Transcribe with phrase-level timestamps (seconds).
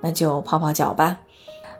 [0.00, 1.18] 那就泡泡脚吧。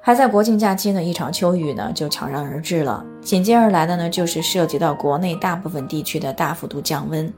[0.01, 3.05] 还在国庆假期呢，一场秋雨呢就悄然而至了。
[3.21, 7.33] 紧接而来的呢，就是涉及到国内大部分地区的大幅度降温，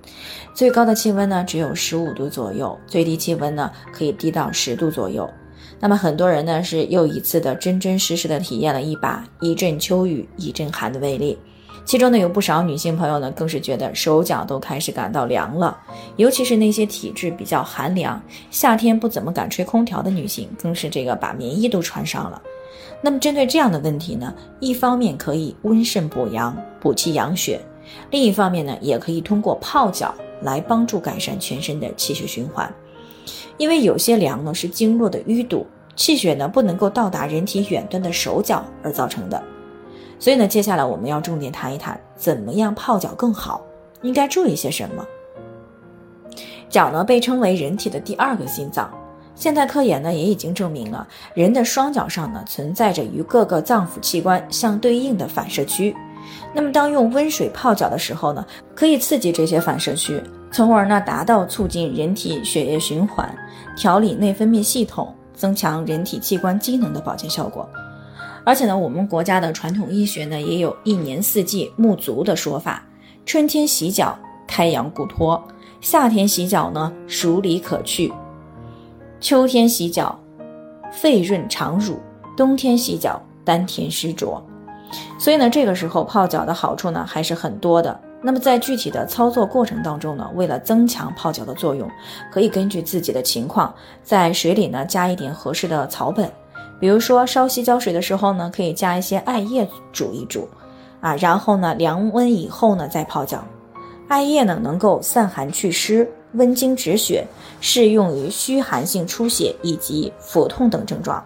[0.52, 5.28] 最高的气温呢只有十五度左右，最低气温呢可以低到十度左右。
[5.80, 11.38] 那么很多人呢是又一次的真真实实的体验了一把一阵秋雨一阵寒的威力。
[11.88, 15.74] 其中呢，有不少女性朋友呢，更是觉得手脚都开始感到凉了，
[16.16, 22.42] 尤其是那些体质比较寒凉、夏天不怎么敢吹空调的女性，更是这个把棉衣都穿上了。
[23.00, 27.58] 那么针对这样的问题呢，一方面可以温肾补阳、补气养血，
[28.10, 32.70] 另一方面呢，也可以通过泡脚来帮助改善全身的气血循环。
[33.56, 39.42] 因为有些凉呢是经络的淤堵，气血呢不能够到达人体远端的手脚而造成的。
[40.18, 43.60] 所以呢，接下来我们要重点谈一谈怎么样泡脚更好，
[44.02, 45.04] 应该注意些什么。
[46.68, 48.92] 脚呢被称为人体的第二个心脏，
[49.34, 55.96] 现代科研呢也已经证明了人的双脚上呢存在着与各个脏腑器官相对应的反射区。
[56.52, 63.34] 那么当用温水泡脚的时候呢，可以刺激这些反射区，从而呢达到促进人体血液循环、
[63.76, 67.66] 调理内分泌系统、增强人体器官机能的保健效果。
[68.44, 72.82] 而且呢，我们国家的传统医学呢，也有一年四季沐足的说法。
[73.26, 75.38] 春天洗脚，开阳固脱；
[75.80, 78.10] 夏天洗脚呢，暑理可去；
[79.20, 80.18] 秋天洗脚，
[80.90, 81.96] 肺润肠濡；
[82.36, 84.42] 冬天洗脚，丹田湿浊。
[85.18, 88.00] 所以呢，这个时候泡脚的好处呢，还是很多的。
[88.22, 91.88] 那么在具体的操作过程当中呢，为了增强泡脚的作用，
[92.32, 96.28] 可以根据自己的情况，在水里呢加一点合适的草本。
[96.80, 100.48] 比如说烧洗脚水的时候呢，可以加一些艾叶煮一煮，
[101.00, 103.42] 啊，然后呢凉温以后呢再泡脚。
[104.06, 107.26] 艾叶呢能够散寒祛湿、温经止血，
[107.60, 111.22] 适用于虚寒性出血以及腹痛等症状。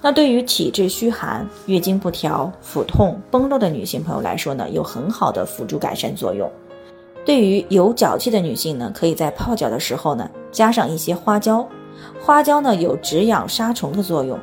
[0.00, 6.50] 那对于体质虚寒、月经不调、腹痛、崩漏的女性朋友来说呢，有很好的辅助改善作用。
[7.24, 11.66] 对于有脚气的女性呢，可以在泡脚的时候呢加上一些花椒，
[12.20, 14.38] 花椒呢有止痒杀虫的作用。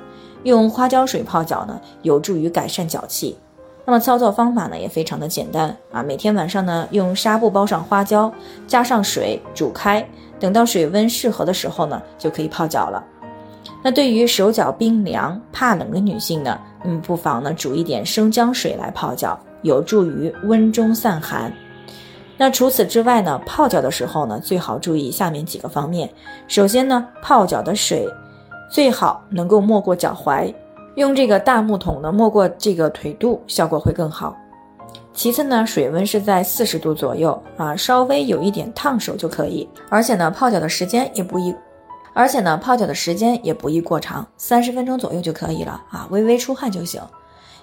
[0.46, 3.36] 用花椒水泡脚呢，有助于改善脚气。
[3.84, 6.04] 那么操作方法呢，也非常的简单啊。
[6.04, 8.32] 每天晚上呢，用纱布包上花椒，
[8.68, 10.08] 加上水煮开，
[10.40, 13.04] 等到水温适合的时候呢，就可以泡脚了。
[13.84, 21.52] 那对于手脚冰凉、怕冷的女性呢，嗯，不妨呢煮一点生姜水来泡脚，有助于温中散寒。
[22.38, 26.08] 那除此之外呢，泡脚的时候呢，最好注意下面几个方面。
[26.48, 28.08] 首先呢，泡脚的水。
[28.70, 30.54] 最好能够没过脚踝，
[30.96, 34.36] 用这个大木桶呢没过这个腿肚，效果会更好。
[35.14, 39.68] 其次呢，水温是在四十度左右啊，稍微有一点烫手就可以。
[39.90, 41.56] 而且呢，泡脚的时间也不宜，
[42.14, 47.02] 而且呢，泡脚的时间也不宜过长，三十分钟左右就可以了啊，微微出汗就行。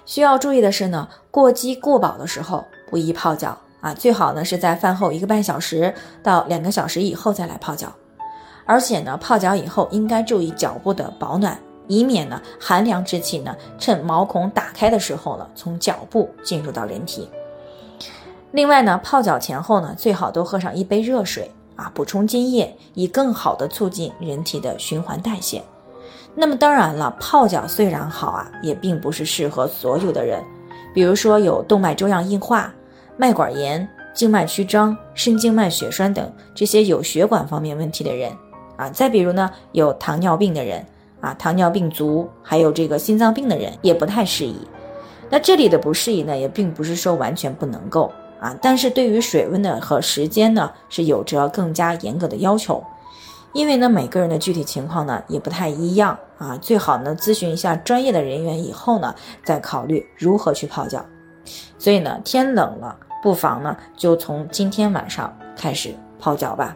[0.05, 5.93] 需要注意的是呢，过饥过饱的时候不宜泡脚啊，最好呢是在饭后一个半小时
[6.23, 7.93] 到两个小时以后再来泡脚。
[8.65, 11.57] 而且呢，泡脚以后应该注意脚部的保暖，
[11.87, 17.29] 以免呢寒凉之气呢趁毛孔打开的时候呢从脚部进入到人体。
[18.51, 25.61] 另外呢，泡脚前后呢最好都喝上一杯热水啊，补充津液，以更好的促进人体的循环代谢。
[26.35, 30.43] 那么当然了，泡脚虽然好啊，也并不是适合所有的人，
[30.93, 32.73] 比如说有动脉粥样硬化、
[33.17, 38.31] 脉管炎、静脉曲张、肾静脉血栓等这些有血管方面问题的人。
[38.75, 40.85] 啊，再比如呢，有糖尿病的人
[41.21, 44.55] 啊，糖尿病足，还有这个心脏病的人也不太适宜。
[45.29, 52.83] 那这里的不适宜呢，也并不是说完全不能够啊，但是对于水温呢和时间呢，是有着更加严格的要求。
[53.53, 61.05] 因为呢，每个人的具体情况呢也不太一样啊，最好呢咨询一下专业的人员以后呢，再考虑如何去泡脚。
[61.77, 66.75] 所以呢，天冷了，不妨呢就从今天晚上开始泡脚吧。